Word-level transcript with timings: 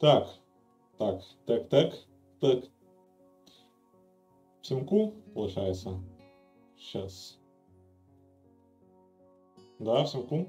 Так, 0.00 0.28
так, 0.96 1.22
так, 1.44 1.68
так, 1.68 1.94
так. 2.40 2.64
Всемку, 4.62 5.12
получается. 5.34 6.00
Сейчас. 6.78 7.38
Да, 9.78 10.04
всемку. 10.04 10.46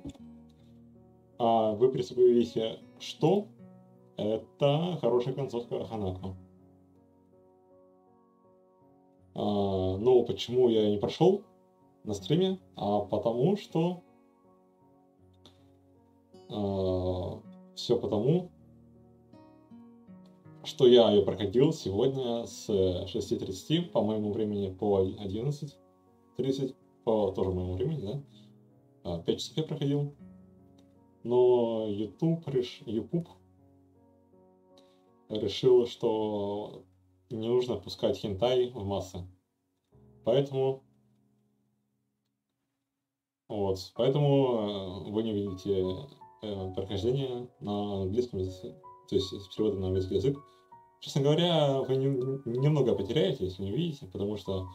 А 1.38 1.74
вы 1.74 1.92
представляете, 1.92 2.80
что 3.00 3.48
это 4.16 4.98
хорошая 5.02 5.34
концовка 5.34 5.84
Ханако. 5.84 6.34
А, 9.36 9.98
но 9.98 10.24
почему 10.24 10.70
я 10.70 10.90
не 10.90 10.98
прошел 10.98 11.44
на 12.06 12.14
стриме? 12.14 12.58
А 12.78 13.02
потому 13.02 13.58
что... 13.58 14.02
А, 16.50 17.42
все 17.76 18.00
потому, 18.00 18.50
что 20.64 20.88
я 20.88 21.10
ее 21.12 21.24
проходил 21.24 21.74
сегодня 21.74 22.46
с 22.46 22.70
6.30 22.70 23.90
по 23.90 24.02
моему 24.02 24.32
времени 24.32 24.74
по 24.74 25.02
11.30, 25.04 26.76
по 27.04 27.32
тоже 27.32 27.52
моему 27.52 27.74
времени, 27.74 28.24
да? 29.04 29.20
5 29.20 29.36
а, 29.36 29.40
часов 29.40 29.58
я 29.58 29.64
проходил. 29.64 30.16
Но 31.24 31.88
YouTube, 31.88 32.48
реш... 32.48 32.82
YouTube 32.86 33.28
решил, 35.30 35.88
что 35.88 36.84
не 37.30 37.48
нужно 37.48 37.78
пускать 37.78 38.18
хентай 38.18 38.70
в 38.70 38.84
массы. 38.86 39.20
Поэтому 40.24 40.84
вот, 43.48 43.92
поэтому 43.96 45.08
э, 45.08 45.12
вы 45.12 45.24
не 45.24 45.34
видите 45.34 45.84
э, 46.42 46.74
прохождение 46.74 47.50
на 47.60 48.04
английском 48.04 48.40
языке, 48.40 48.74
то 49.12 49.16
есть 49.16 49.28
с 49.28 49.56
переводом 49.56 49.82
на 49.82 49.88
английский 49.88 50.16
язык. 50.16 50.40
Честно 51.02 51.22
говоря, 51.22 51.82
вы 51.82 51.98
не, 51.98 52.08
немного 52.46 52.96
потеряете, 52.96 53.46
если 53.46 53.64
не 53.64 53.72
видите, 53.72 54.06
потому 54.06 54.38
что 54.38 54.70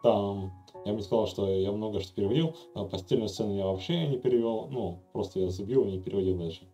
там 0.00 0.52
я 0.84 0.94
бы 0.94 1.02
сказал, 1.02 1.26
что 1.26 1.48
я 1.48 1.72
много 1.72 1.98
что 2.00 2.14
переводил, 2.14 2.54
а 2.74 2.84
постельную 2.84 3.28
сцену 3.28 3.56
я 3.56 3.66
вообще 3.66 4.06
не 4.06 4.18
перевел, 4.18 4.68
ну, 4.70 5.02
просто 5.12 5.40
я 5.40 5.50
забил 5.50 5.84
и 5.84 5.92
не 5.92 6.00
переводил 6.00 6.38
дальше. 6.38 6.68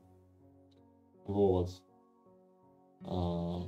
Вот. 1.27 1.71
А, 3.05 3.63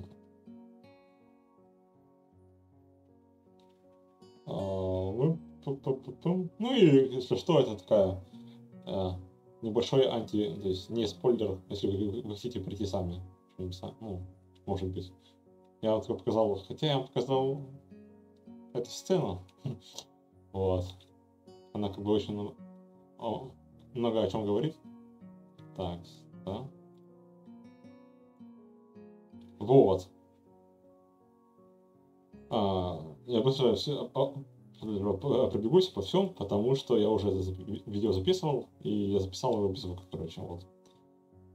а, 4.45 5.13
ну 6.59 6.75
и 6.77 7.15
если 7.15 7.37
что, 7.37 7.61
это 7.61 7.77
такая 7.77 8.23
а, 8.85 9.19
небольшой 9.63 10.07
анти, 10.07 10.55
то 10.63 10.69
есть 10.69 10.91
не 10.91 11.07
спойлер, 11.07 11.59
если 11.69 11.89
вы 11.89 12.35
хотите 12.35 12.61
прийти 12.61 12.87
сами, 12.87 13.21
ну, 14.01 14.23
может 14.67 14.89
быть. 14.89 15.13
Я 15.83 15.95
вот 15.95 16.07
показал, 16.07 16.55
хотя 16.67 16.87
я 16.87 16.99
вам 16.99 17.07
показал 17.07 17.61
эту 18.73 18.91
сцену, 18.91 19.43
вот. 20.53 20.85
Она 21.73 21.89
как 21.89 22.03
бы 22.03 22.13
очень 22.13 22.55
много 23.95 24.23
о 24.23 24.29
чем 24.29 24.45
говорит. 24.45 24.77
Так, 25.77 26.01
да. 26.45 26.69
Вот. 29.59 30.09
А, 32.51 33.01
я 33.27 33.43
быстро 33.43 33.75
все, 33.75 34.11
а, 34.15 34.33
пробегусь 34.81 35.89
по 35.89 36.03
всем, 36.03 36.33
потому 36.35 36.75
что 36.75 36.97
я 36.97 37.09
уже 37.11 37.31
видео 37.31 38.13
записывал, 38.13 38.69
и 38.83 38.91
я 38.91 39.21
записал 39.21 39.53
его 39.53 39.69
без 39.69 39.83
звука, 39.83 40.03
короче, 40.11 40.41
вот. 40.41 40.67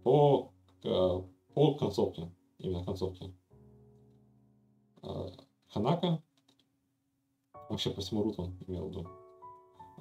По, 0.04 0.52
по 1.54 1.76
концовке, 1.76 2.32
именно 2.60 2.84
концовке. 2.84 3.34
А, 5.02 5.28
Ханака, 5.70 6.22
вообще 7.70 7.90
по 7.92 8.02
всему 8.02 8.24
руту 8.24 8.54
имел 8.68 8.88
в 8.88 8.90
виду. 8.90 9.08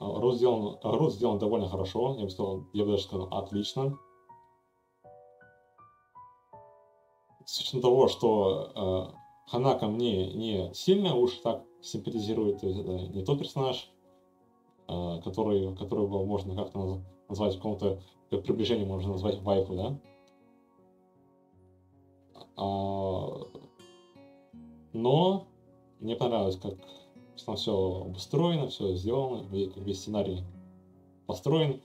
А, 0.00 0.20
рот 0.20 0.36
сделан, 0.36 0.78
рот 0.82 1.12
сделан 1.14 1.38
довольно 1.38 1.68
хорошо, 1.68 2.16
я 2.18 2.24
бы 2.24 2.30
сказал, 2.30 2.66
я 2.72 2.84
бы 2.84 2.92
даже 2.92 3.04
сказал, 3.04 3.28
отлично. 3.32 3.98
с 7.44 7.60
учетом 7.60 7.80
того, 7.82 8.08
что 8.08 9.12
э, 9.46 9.50
Ханака 9.50 9.86
мне 9.88 10.32
не 10.32 10.72
сильно 10.74 11.14
уж 11.14 11.34
так 11.38 11.64
симпатизирует, 11.82 12.60
то 12.60 12.66
есть 12.66 12.80
это 12.80 12.92
не 12.92 13.22
тот 13.22 13.38
персонаж, 13.38 13.90
э, 14.88 15.20
который, 15.22 15.74
которого 15.76 16.24
можно 16.24 16.54
как-то 16.54 17.02
назвать 17.28 17.54
в 17.54 17.56
каком-то 17.58 18.00
приближении, 18.30 18.84
можно 18.84 19.12
назвать 19.12 19.42
вайфу, 19.42 19.74
да? 19.74 19.98
А, 22.62 23.46
но 24.92 25.48
мне 26.00 26.14
понравилось, 26.14 26.56
как 26.56 26.74
там 27.44 27.56
все 27.56 28.04
обустроено, 28.06 28.68
все 28.68 28.94
сделано, 28.94 29.44
как 29.44 29.76
весь 29.84 30.00
сценарий 30.00 30.44
построен. 31.26 31.80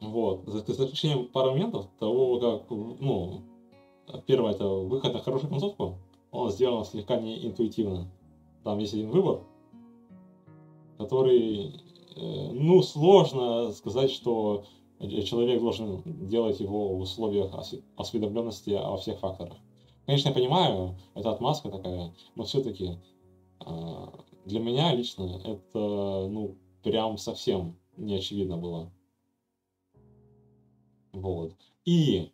Вот. 0.00 0.46
За 0.46 0.60
исключением 0.60 1.26
пары 1.26 1.50
моментов 1.50 1.88
того, 1.98 2.38
как, 2.38 2.70
ну, 2.70 3.42
первое, 4.26 4.52
это 4.52 4.66
выход 4.66 5.12
на 5.12 5.20
хорошую 5.20 5.50
концовку, 5.50 5.98
он 6.30 6.50
сделан 6.50 6.84
слегка 6.84 7.16
не 7.16 7.46
интуитивно. 7.46 8.06
Там 8.62 8.78
есть 8.78 8.94
один 8.94 9.10
выбор, 9.10 9.42
который, 10.98 11.80
э, 12.16 12.52
ну, 12.52 12.82
сложно 12.82 13.72
сказать, 13.72 14.10
что 14.10 14.64
человек 15.00 15.60
должен 15.60 16.02
делать 16.28 16.60
его 16.60 16.94
в 16.96 17.00
условиях 17.00 17.52
осведомленности 17.96 18.70
о 18.70 18.96
всех 18.96 19.18
факторах. 19.18 19.56
Конечно, 20.06 20.28
я 20.28 20.34
понимаю, 20.34 20.96
это 21.14 21.30
отмазка 21.30 21.70
такая, 21.70 22.12
но 22.34 22.44
все-таки 22.44 22.98
а, 23.60 24.12
для 24.44 24.60
меня 24.60 24.92
лично 24.92 25.40
это, 25.44 26.26
ну, 26.28 26.56
прям 26.82 27.16
совсем 27.16 27.76
не 27.96 28.14
очевидно 28.14 28.56
было. 28.56 28.90
Вот. 31.12 31.52
И 31.84 32.30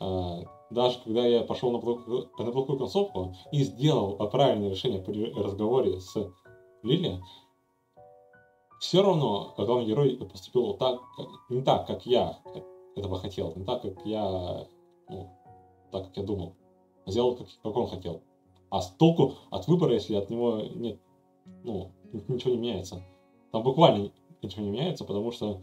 э, 0.00 0.42
даже 0.70 0.98
когда 1.00 1.26
я 1.26 1.42
пошел 1.42 1.70
на 1.70 1.78
плохую, 1.78 2.30
на 2.38 2.52
плохую 2.52 2.78
концовку 2.78 3.34
и 3.52 3.62
сделал 3.62 4.16
правильное 4.30 4.70
решение 4.70 5.00
при 5.00 5.32
разговоре 5.32 6.00
с 6.00 6.30
Лили, 6.82 7.20
все 8.78 9.02
равно 9.02 9.54
главный 9.56 9.86
герой 9.86 10.16
поступил 10.16 10.74
так, 10.74 11.00
не 11.48 11.62
так, 11.62 11.86
как 11.86 12.06
я 12.06 12.38
этого 12.96 13.18
хотел, 13.18 13.52
не 13.56 13.64
так, 13.64 13.82
как 13.82 14.04
я, 14.04 14.66
ну, 15.08 15.30
так, 15.90 16.06
как 16.06 16.16
я 16.16 16.22
думал. 16.22 16.54
Сделал, 17.06 17.36
как, 17.36 17.46
как 17.62 17.76
он 17.76 17.88
хотел. 17.88 18.22
А 18.70 18.82
с 18.82 18.90
толку 18.92 19.34
от 19.50 19.66
выбора, 19.66 19.94
если 19.94 20.14
от 20.14 20.30
него 20.30 20.60
нет, 20.74 21.00
ну, 21.64 21.90
ничего 22.28 22.52
не 22.52 22.58
меняется. 22.58 23.02
Там 23.50 23.62
буквально 23.62 24.10
ничего 24.42 24.64
не 24.64 24.70
меняется, 24.70 25.04
потому 25.04 25.32
что 25.32 25.62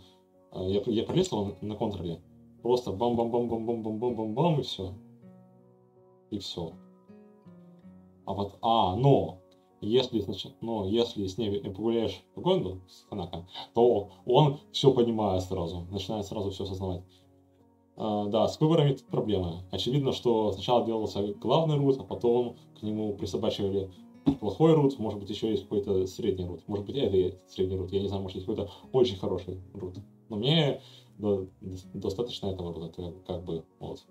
а, 0.51 0.63
я, 0.63 0.81
я 0.85 1.03
пролистывал 1.03 1.55
на 1.61 1.75
контроле. 1.75 2.19
Просто 2.63 2.91
бам-бам-бам-бам-бам-бам-бам-бам 2.91 4.59
и 4.59 4.63
все. 4.63 4.93
И 6.31 6.39
все. 6.39 6.73
А 8.25 8.33
вот, 8.33 8.57
а, 8.61 8.95
но, 8.95 9.37
если, 9.87 10.19
значит, 10.19 10.53
но 10.61 10.85
если 10.85 11.27
с 11.27 11.37
ней 11.37 11.59
погуляешь 11.59 12.21
по 12.33 12.41
городу 12.41 12.81
с 12.87 13.05
Ханака, 13.09 13.47
то 13.73 14.09
он 14.25 14.59
все 14.71 14.91
понимает 14.91 15.43
сразу, 15.43 15.85
начинает 15.91 16.25
сразу 16.25 16.51
все 16.51 16.63
осознавать. 16.63 17.03
А, 17.97 18.27
да, 18.27 18.47
с 18.47 18.59
выборами 18.59 18.97
проблемы. 19.09 19.61
Очевидно, 19.71 20.11
что 20.11 20.51
сначала 20.51 20.85
делался 20.85 21.33
главный 21.33 21.77
рут, 21.77 21.97
а 21.99 22.03
потом 22.03 22.57
к 22.79 22.83
нему 22.83 23.13
присобачивали 23.13 23.89
плохой 24.39 24.73
рут, 24.73 24.99
может 24.99 25.19
быть, 25.19 25.29
еще 25.29 25.49
есть 25.49 25.63
какой-то 25.63 26.05
средний 26.07 26.45
рут. 26.45 26.61
Может 26.67 26.85
быть, 26.85 26.95
это 26.95 27.37
средний 27.47 27.75
рут, 27.77 27.91
я 27.91 28.01
не 28.01 28.07
знаю, 28.07 28.23
может, 28.23 28.35
есть 28.35 28.47
какой-то 28.47 28.71
очень 28.91 29.17
хороший 29.17 29.61
рут. 29.73 29.97
Но 30.29 30.37
мне 30.37 30.81
достаточно 31.93 32.47
этого 32.47 32.71
вот 32.71 32.89
это 32.89 33.13
как 33.25 33.43
бы 33.43 33.63
вот. 33.79 34.05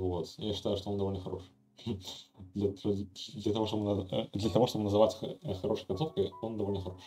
Вот, 0.00 0.34
я 0.38 0.54
считаю, 0.54 0.78
что 0.78 0.90
он 0.90 0.96
довольно 0.96 1.20
хорош. 1.20 1.42
для, 2.54 2.70
для, 2.70 3.52
того, 3.52 3.66
чтобы, 3.66 4.08
для 4.32 4.50
того, 4.50 4.66
чтобы 4.66 4.84
называть 4.84 5.16
хорошей 5.60 5.86
концовкой, 5.86 6.32
он 6.40 6.56
довольно 6.56 6.80
хорош. 6.80 7.02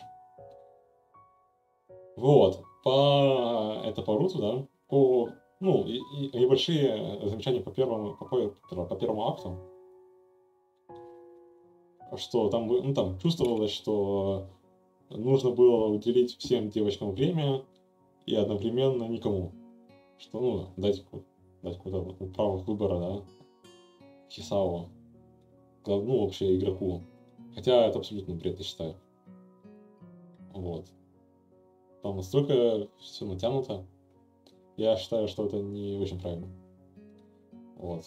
Вот, 2.16 2.62
по, 2.84 3.82
это 3.84 4.02
по 4.02 4.16
руту, 4.16 4.38
да, 4.38 4.66
по, 4.88 5.28
ну, 5.58 5.84
и, 5.86 5.96
и 5.96 6.38
небольшие 6.38 7.28
замечания 7.28 7.60
по 7.60 7.72
первому, 7.72 8.14
по, 8.14 8.26
по, 8.26 8.84
по 8.84 8.96
первому 8.96 9.28
акту 9.28 9.58
что 12.16 12.48
там, 12.48 12.68
ну, 12.68 12.94
там 12.94 13.18
чувствовалось, 13.18 13.72
что 13.72 14.46
нужно 15.10 15.50
было 15.50 15.86
уделить 15.86 16.36
всем 16.38 16.70
девочкам 16.70 17.10
время 17.10 17.64
и 18.24 18.36
одновременно 18.36 19.02
никому. 19.08 19.50
Что, 20.18 20.40
ну, 20.40 20.66
дать, 20.76 21.04
дать 21.64 21.78
какое-то 21.78 22.26
право 22.26 22.58
выбора, 22.58 22.98
да, 22.98 23.24
Хисао, 24.30 24.88
ну, 25.86 26.24
вообще 26.24 26.56
игроку. 26.56 27.02
Хотя 27.54 27.86
это 27.86 27.98
абсолютно 27.98 28.34
бред, 28.34 28.58
я 28.58 28.64
считаю. 28.64 28.96
Вот. 30.52 30.86
Там 32.02 32.16
настолько 32.16 32.88
все 32.98 33.24
натянуто. 33.24 33.86
Я 34.76 34.96
считаю, 34.96 35.28
что 35.28 35.46
это 35.46 35.58
не 35.60 35.98
очень 35.98 36.20
правильно. 36.20 36.48
Вот. 37.76 38.04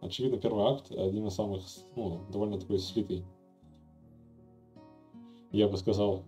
Очевидно, 0.00 0.38
первый 0.38 0.64
акт 0.64 0.92
один 0.92 1.26
из 1.26 1.34
самых, 1.34 1.62
ну, 1.96 2.20
довольно 2.30 2.58
такой 2.58 2.78
слитый. 2.78 3.24
Я 5.50 5.68
бы 5.68 5.76
сказал. 5.76 6.22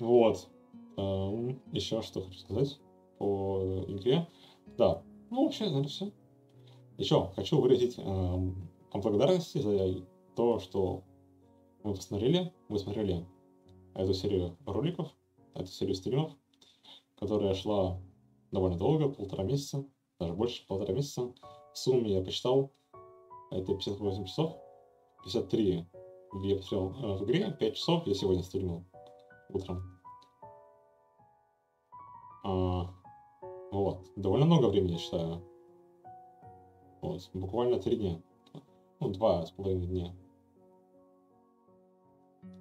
Вот. 0.00 0.48
Эм, 0.96 1.60
еще 1.72 2.02
что 2.02 2.22
хочу 2.22 2.38
сказать 2.38 2.80
по 3.18 3.84
игре. 3.86 4.26
Да, 4.78 5.02
ну 5.30 5.44
вообще, 5.44 5.64
наверное, 5.64 5.88
все. 5.88 6.12
Еще 6.98 7.32
хочу 7.34 7.60
выразить 7.60 7.98
эм, 7.98 8.68
благодарность 8.92 9.60
за 9.60 10.04
то, 10.36 10.58
что 10.58 11.02
мы 11.82 11.94
посмотрели, 11.94 12.52
вы 12.68 12.78
смотрели 12.78 13.26
эту 13.94 14.14
серию 14.14 14.56
роликов, 14.66 15.08
эту 15.54 15.66
серию 15.66 15.94
стримов, 15.94 16.32
которая 17.18 17.54
шла 17.54 18.00
довольно 18.50 18.78
долго, 18.78 19.08
полтора 19.08 19.44
месяца, 19.44 19.84
даже 20.18 20.32
больше 20.34 20.66
полтора 20.66 20.94
месяца. 20.94 21.32
В 21.72 21.78
сумме 21.78 22.12
я 22.12 22.22
посчитал, 22.22 22.72
это 23.50 23.74
58 23.74 24.24
часов, 24.26 24.56
53 25.24 25.86
я 26.44 26.56
посмотрел 26.56 27.16
в 27.16 27.24
игре, 27.24 27.50
5 27.58 27.76
часов 27.76 28.06
я 28.06 28.14
сегодня 28.14 28.42
стримил 28.42 28.84
утром. 29.50 29.82
А, 32.44 32.90
вот, 33.72 34.06
довольно 34.16 34.44
много 34.44 34.66
времени, 34.66 34.92
я 34.92 34.98
считаю. 34.98 35.42
Вот, 37.00 37.28
буквально 37.32 37.78
три 37.78 37.96
дня. 37.96 38.20
Ну, 39.00 39.08
два 39.08 39.44
с 39.46 39.50
половиной 39.50 39.86
дня. 39.86 40.14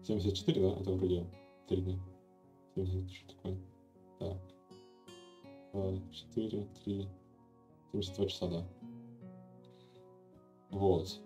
74, 0.04 0.62
да? 0.62 0.80
Это 0.80 0.92
вроде 0.92 1.25
три 1.68 1.81
дня. 1.81 2.00
70, 2.75 3.12
что 3.12 3.36
такое? 3.36 3.58
Так. 4.19 4.38
4, 6.12 6.68
3, 6.86 7.10
72 7.92 8.25
часа, 8.28 8.48
да. 8.48 8.68
Вот. 10.69 11.22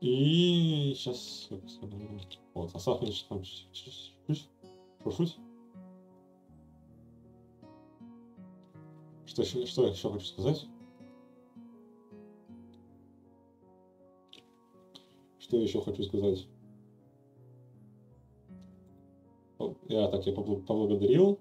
И 0.00 0.94
сейчас... 0.96 1.48
Вот, 1.50 2.74
мне 2.74 3.22
там. 3.28 3.42
Чуть-чуть. 3.42 5.38
Что 9.26 9.42
еще, 9.42 9.66
что 9.66 9.84
я 9.84 9.90
еще 9.90 10.12
хочу 10.12 10.26
сказать? 10.26 10.66
Что 15.38 15.56
еще 15.56 15.80
хочу 15.80 16.02
сказать? 16.02 16.46
Я 19.88 20.08
так, 20.08 20.26
я 20.26 20.32
поблагодарил. 20.32 21.40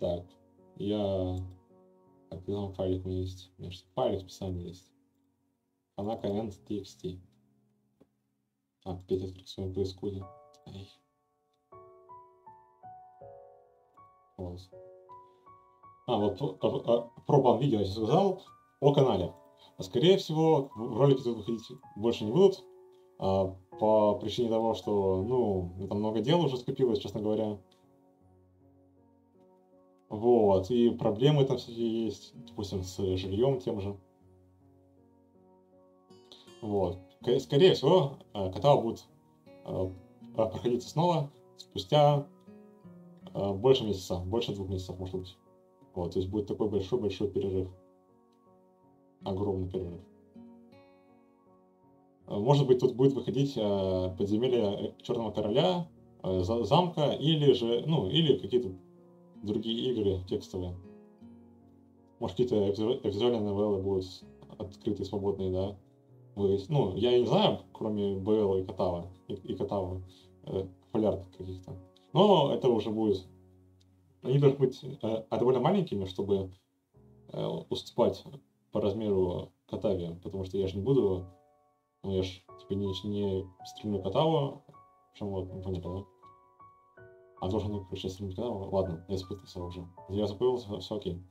Так, 0.00 0.24
я... 0.76 1.36
Так, 2.30 2.48
файлик 2.72 3.04
у 3.04 3.08
меня 3.08 3.20
есть? 3.20 3.52
У 3.58 3.62
меня 3.62 3.70
же 3.70 3.84
файлик 3.94 4.22
описании 4.22 4.68
есть. 4.68 4.90
And 5.96 6.52
txt. 6.66 7.20
Опять 8.84 9.22
открыть 9.22 9.48
своем 9.48 9.72
происходе. 9.72 10.22
Ай. 10.66 10.88
Вот. 14.36 14.60
А, 16.06 16.18
вот 16.18 16.40
а, 16.42 16.66
а, 16.66 17.10
про 17.26 17.40
бан 17.40 17.60
видео 17.60 17.80
я 17.80 17.86
сказал 17.86 18.42
о 18.80 18.92
канале. 18.92 19.32
А 19.78 19.82
скорее 19.82 20.18
всего, 20.18 20.70
ролики 20.76 21.22
тут 21.22 21.38
выходить 21.38 21.66
больше 21.96 22.24
не 22.24 22.32
будут. 22.32 22.62
А, 23.18 23.56
по 23.78 24.18
причине 24.18 24.50
того, 24.50 24.74
что, 24.74 25.22
ну, 25.22 25.88
там 25.88 25.98
много 25.98 26.20
дел 26.20 26.44
уже 26.44 26.58
скопилось, 26.58 26.98
честно 26.98 27.20
говоря. 27.20 27.58
Вот, 30.10 30.70
и 30.70 30.90
проблемы 30.90 31.44
там 31.44 31.56
всякие 31.56 32.04
есть, 32.04 32.34
допустим, 32.48 32.84
с 32.84 32.96
жильем 33.16 33.58
тем 33.60 33.80
же. 33.80 33.96
Вот. 36.60 37.03
Скорее 37.24 37.72
всего, 37.72 38.18
э, 38.34 38.52
Катава 38.52 38.82
будет 38.82 39.04
э, 39.64 39.90
проходить 40.34 40.82
снова 40.82 41.30
спустя 41.56 42.26
э, 43.32 43.52
больше 43.54 43.84
месяца, 43.84 44.18
больше 44.18 44.54
двух 44.54 44.68
месяцев, 44.68 44.98
может 44.98 45.16
быть. 45.16 45.36
Вот, 45.94 46.12
то 46.12 46.18
есть 46.18 46.30
будет 46.30 46.48
такой 46.48 46.68
большой-большой 46.68 47.28
перерыв. 47.28 47.68
Огромный 49.24 49.70
перерыв. 49.70 50.00
Может 52.26 52.66
быть, 52.66 52.80
тут 52.80 52.94
будет 52.94 53.14
выходить 53.14 53.54
подземелье 53.54 54.94
Черного 55.02 55.30
Короля, 55.30 55.86
замка, 56.22 57.12
или 57.12 57.52
же, 57.52 57.84
ну, 57.86 58.08
или 58.08 58.38
какие-то 58.38 58.70
другие 59.42 59.92
игры 59.92 60.20
текстовые. 60.26 60.74
Может, 62.18 62.36
какие-то 62.36 63.06
визуальные 63.06 63.42
новеллы 63.42 63.82
будут 63.82 64.06
открытые, 64.58 65.06
свободные, 65.06 65.52
да 65.52 65.76
ну, 66.36 66.96
я 66.96 67.18
не 67.18 67.26
знаю, 67.26 67.60
кроме 67.72 68.16
БЛ 68.16 68.56
и 68.56 68.64
Катава, 68.64 69.10
и, 69.28 69.34
и 69.34 69.56
Катава, 69.56 70.02
э, 70.44 70.66
популярных 70.86 71.30
каких-то. 71.30 71.76
Но 72.12 72.52
это 72.52 72.68
уже 72.68 72.90
будет... 72.90 73.26
Они 74.22 74.38
должны 74.38 74.58
быть 74.58 74.80
э, 74.82 75.24
довольно 75.30 75.60
маленькими, 75.60 76.06
чтобы 76.06 76.50
э, 77.32 77.46
уступать 77.68 78.24
по 78.72 78.80
размеру 78.80 79.52
Катаве, 79.68 80.18
потому 80.22 80.44
что 80.44 80.58
я 80.58 80.66
же 80.66 80.76
не 80.76 80.82
буду... 80.82 81.26
Ну, 82.02 82.12
я 82.12 82.22
же 82.22 82.40
типа 82.60 82.74
не, 82.74 82.86
не 83.08 83.46
стримлю 83.64 84.02
Катаву, 84.02 84.62
причем 85.12 85.28
вот, 85.28 85.52
ну, 85.52 85.62
понятно, 85.62 85.94
да? 85.94 86.04
А 87.40 87.48
должен, 87.48 87.72
ну, 87.72 87.84
короче, 87.84 88.08
стримить 88.08 88.36
Катаву. 88.36 88.70
Ладно, 88.70 89.04
я 89.08 89.16
запутался 89.16 89.62
уже. 89.62 89.86
Я 90.08 90.26
запутался, 90.26 90.78
все 90.80 90.96
окей. 90.96 91.22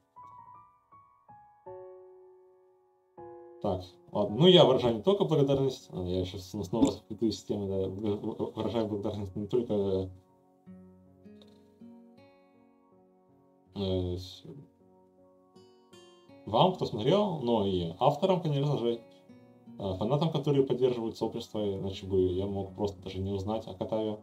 Так, 3.64 3.82
ладно. 4.12 4.36
Ну, 4.40 4.48
я 4.48 4.66
выражаю 4.66 4.96
не 4.96 5.02
только 5.02 5.24
благодарность, 5.24 5.88
а 5.94 6.04
я 6.04 6.26
сейчас 6.26 6.50
снова 6.50 6.92
запутаюсь 6.92 7.40
с 7.40 7.44
темой, 7.46 7.70
да, 7.70 7.88
выражаю 7.88 8.88
благодарность 8.88 9.34
не 9.38 9.48
только 9.48 10.10
э, 13.76 14.18
вам, 16.46 16.74
кто 16.74 16.86
смотрел, 16.86 17.40
но 17.40 17.66
и 17.66 17.94
авторам, 18.02 18.42
конечно 18.42 18.78
же, 18.80 19.00
э, 19.80 19.94
фанатам, 19.98 20.34
которые 20.34 20.66
поддерживают 20.66 21.16
сообщество, 21.16 21.64
иначе 21.74 22.06
бы 22.06 22.20
я 22.20 22.46
мог 22.46 22.76
просто 22.76 23.02
даже 23.02 23.20
не 23.20 23.32
узнать 23.32 23.66
о 23.68 23.76
Катаве. 23.76 24.20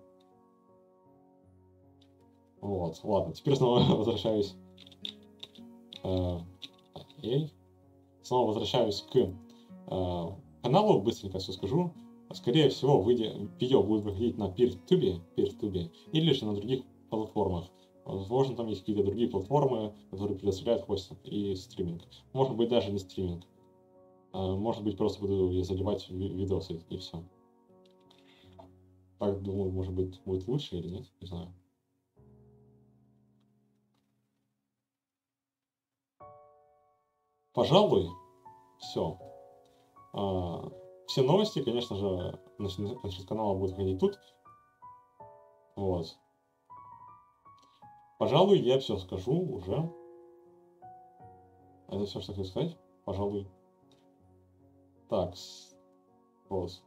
Вот, 2.61 3.01
ладно, 3.05 3.33
теперь 3.33 3.57
снова 3.57 3.81
возвращаюсь. 3.97 4.55
Э, 6.03 6.41
окей 6.93 7.51
снова 8.31 8.47
возвращаюсь 8.47 9.03
к 9.11 9.17
э, 9.17 10.27
каналу, 10.63 11.03
быстренько 11.03 11.41
все 11.41 11.51
скажу. 11.51 11.93
Скорее 12.33 12.69
всего, 12.69 13.01
выйдя, 13.01 13.35
видео 13.59 13.83
будет 13.83 14.05
выходить 14.05 14.39
на 14.39 14.45
PeerTube, 14.45 15.21
PeerTube 15.37 15.91
или 16.13 16.33
же 16.33 16.47
на 16.47 16.55
других 16.55 16.85
платформах. 17.11 17.67
Возможно, 18.05 18.55
там 18.55 18.69
есть 18.69 18.83
какие-то 18.83 19.03
другие 19.03 19.29
платформы, 19.29 19.95
которые 20.13 20.39
предоставляют 20.39 20.85
хостинг 20.85 21.19
и 21.25 21.57
стриминг. 21.57 22.03
Может 22.33 22.57
быть, 22.57 22.69
даже 22.69 22.93
не 22.93 23.01
стриминг. 23.01 23.45
Э, 24.33 24.55
может 24.55 24.85
быть, 24.85 24.97
просто 24.97 25.21
буду 25.21 25.51
я 25.51 25.65
заливать 25.65 26.09
видосы 26.09 26.81
и 26.89 26.99
все. 26.99 27.25
Так, 29.19 29.43
думаю, 29.43 29.73
может 29.73 29.93
быть, 29.93 30.23
будет 30.25 30.47
лучше 30.47 30.77
или 30.77 30.89
нет, 30.89 31.07
не 31.21 31.27
знаю. 31.27 31.53
Пожалуй, 37.53 38.09
все. 38.81 39.19
А, 40.13 40.71
все 41.07 41.23
новости, 41.23 41.63
конечно 41.63 41.97
же, 41.97 42.39
насчет 42.59 43.27
канала 43.27 43.55
будут 43.55 43.77
ходить 43.77 43.99
тут. 43.99 44.19
Вот. 45.77 46.19
Пожалуй, 48.19 48.59
я 48.59 48.79
все 48.79 48.97
скажу 48.97 49.33
уже. 49.33 49.91
Это 51.89 52.05
все, 52.05 52.21
что 52.21 52.33
хочу 52.33 52.49
сказать. 52.49 52.77
Пожалуй. 53.05 53.49
Так. 55.09 55.35
Вот. 56.49 56.83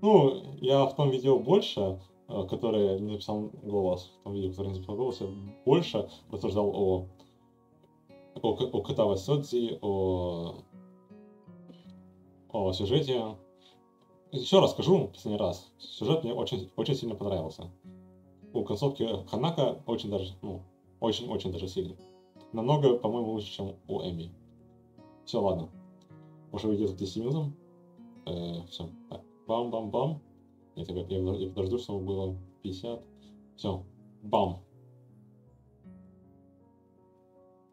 Ну, 0.00 0.54
я 0.60 0.84
в 0.86 0.94
том 0.94 1.10
видео 1.10 1.38
больше, 1.38 2.00
э, 2.28 2.46
которое 2.48 2.98
не 2.98 3.12
написал 3.12 3.50
голос, 3.62 4.12
в 4.20 4.22
том 4.24 4.34
видео, 4.34 4.50
которое 4.50 4.68
не 4.68 4.74
написал 4.76 4.96
голос, 4.96 5.20
я 5.20 5.28
больше 5.64 6.08
рассуждал 6.30 6.70
о 6.74 7.06
о, 8.42 8.50
о 8.50 8.82
Катава 8.82 9.16
Содзи, 9.16 9.78
о, 9.80 10.56
о 12.54 12.72
сюжете. 12.72 13.36
Еще 14.30 14.60
раз 14.60 14.70
скажу, 14.70 15.08
последний 15.08 15.38
раз, 15.38 15.72
сюжет 15.78 16.24
мне 16.24 16.32
очень, 16.32 16.70
очень 16.76 16.94
сильно 16.94 17.14
понравился. 17.14 17.70
У 18.52 18.64
концовки 18.64 19.06
Ханака 19.28 19.82
очень 19.86 20.10
даже, 20.10 20.32
ну, 20.42 20.62
очень-очень 21.00 21.52
даже 21.52 21.68
сильно. 21.68 21.96
Намного, 22.52 22.96
по-моему, 22.96 23.32
лучше, 23.32 23.52
чем 23.52 23.76
у 23.88 24.00
Эми. 24.02 24.32
Все, 25.24 25.40
ладно. 25.40 25.68
Уже 26.52 26.74
идет 26.74 26.92
к 26.92 26.96
10 26.96 27.16
минутам. 27.16 27.56
все. 28.68 28.88
Бам-бам-бам. 29.46 30.20
Я, 30.76 30.84
я, 30.84 31.18
я 31.34 31.48
подожду, 31.48 31.78
чтобы 31.78 32.04
было 32.04 32.36
50. 32.62 33.02
Все. 33.56 33.82
Бам. 34.22 34.63